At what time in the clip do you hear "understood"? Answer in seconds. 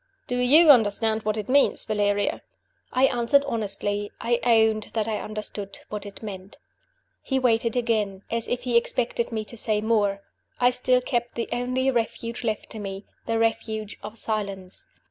5.19-5.77